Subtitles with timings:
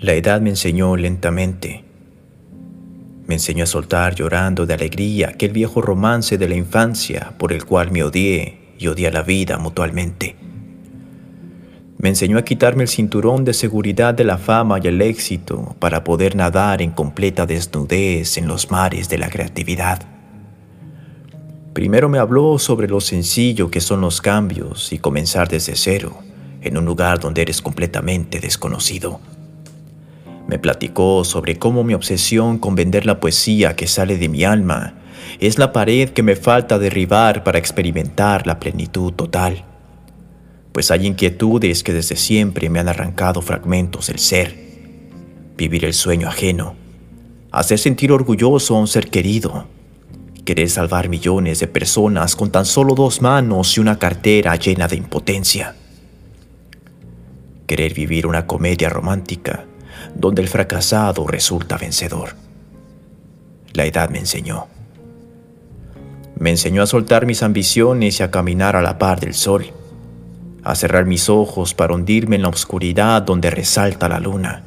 [0.00, 1.84] La edad me enseñó lentamente.
[3.26, 7.66] Me enseñó a soltar llorando de alegría aquel viejo romance de la infancia por el
[7.66, 10.36] cual me odié y odié la vida mutualmente.
[11.98, 16.02] Me enseñó a quitarme el cinturón de seguridad de la fama y el éxito para
[16.02, 20.00] poder nadar en completa desnudez en los mares de la creatividad.
[21.74, 26.16] Primero me habló sobre lo sencillo que son los cambios y comenzar desde cero,
[26.62, 29.20] en un lugar donde eres completamente desconocido.
[30.50, 34.94] Me platicó sobre cómo mi obsesión con vender la poesía que sale de mi alma
[35.38, 39.64] es la pared que me falta derribar para experimentar la plenitud total.
[40.72, 44.56] Pues hay inquietudes que desde siempre me han arrancado fragmentos del ser.
[45.56, 46.74] Vivir el sueño ajeno,
[47.52, 49.68] hacer sentir orgulloso a un ser querido,
[50.44, 54.96] querer salvar millones de personas con tan solo dos manos y una cartera llena de
[54.96, 55.76] impotencia.
[57.68, 59.69] Querer vivir una comedia romántica
[60.14, 62.30] donde el fracasado resulta vencedor.
[63.72, 64.66] La edad me enseñó.
[66.38, 69.66] Me enseñó a soltar mis ambiciones y a caminar a la par del sol,
[70.64, 74.64] a cerrar mis ojos para hundirme en la oscuridad donde resalta la luna,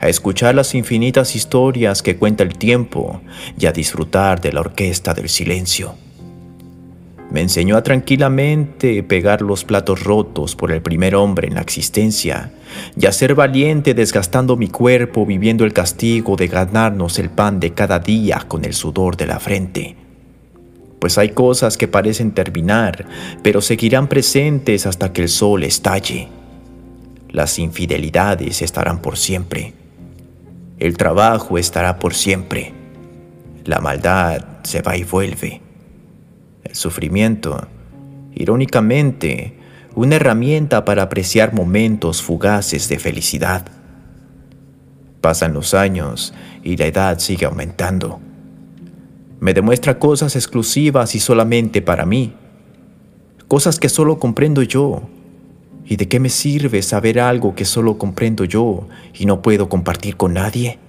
[0.00, 3.22] a escuchar las infinitas historias que cuenta el tiempo
[3.58, 5.94] y a disfrutar de la orquesta del silencio.
[7.36, 12.50] Me enseñó a tranquilamente pegar los platos rotos por el primer hombre en la existencia
[12.98, 17.74] y a ser valiente desgastando mi cuerpo viviendo el castigo de ganarnos el pan de
[17.74, 19.96] cada día con el sudor de la frente.
[20.98, 23.04] Pues hay cosas que parecen terminar,
[23.42, 26.28] pero seguirán presentes hasta que el sol estalle.
[27.28, 29.74] Las infidelidades estarán por siempre.
[30.78, 32.72] El trabajo estará por siempre.
[33.66, 35.65] La maldad se va y vuelve
[36.66, 37.68] el sufrimiento,
[38.34, 39.56] irónicamente,
[39.94, 43.66] una herramienta para apreciar momentos fugaces de felicidad.
[45.20, 48.20] Pasan los años y la edad sigue aumentando.
[49.40, 52.34] Me demuestra cosas exclusivas y solamente para mí,
[53.48, 55.08] cosas que solo comprendo yo.
[55.88, 60.16] ¿Y de qué me sirve saber algo que solo comprendo yo y no puedo compartir
[60.16, 60.80] con nadie?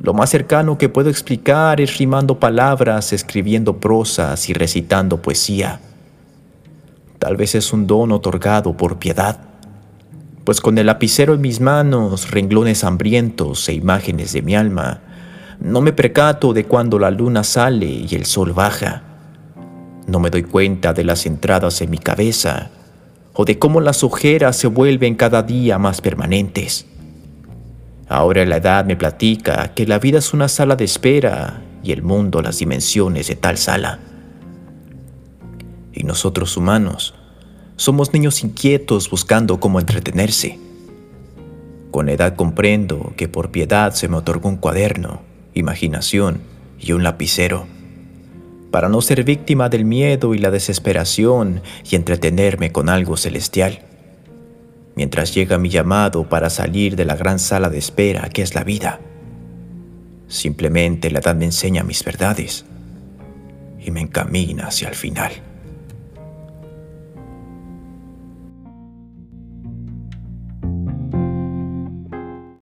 [0.00, 5.80] Lo más cercano que puedo explicar es rimando palabras, escribiendo prosas y recitando poesía.
[7.18, 9.38] Tal vez es un don otorgado por piedad,
[10.44, 15.00] pues con el lapicero en mis manos, renglones hambrientos e imágenes de mi alma,
[15.60, 19.02] no me percato de cuando la luna sale y el sol baja.
[20.06, 22.70] No me doy cuenta de las entradas en mi cabeza
[23.34, 26.86] o de cómo las ojeras se vuelven cada día más permanentes.
[28.10, 32.02] Ahora la edad me platica que la vida es una sala de espera y el
[32.02, 34.00] mundo las dimensiones de tal sala.
[35.92, 37.14] Y nosotros humanos
[37.76, 40.58] somos niños inquietos buscando cómo entretenerse.
[41.92, 45.22] Con edad comprendo que por piedad se me otorgó un cuaderno,
[45.54, 46.40] imaginación
[46.80, 47.68] y un lapicero,
[48.72, 53.84] para no ser víctima del miedo y la desesperación y entretenerme con algo celestial
[55.00, 58.64] mientras llega mi llamado para salir de la gran sala de espera que es la
[58.64, 59.00] vida.
[60.28, 62.66] Simplemente la edad me enseña mis verdades
[63.82, 65.32] y me encamina hacia el final.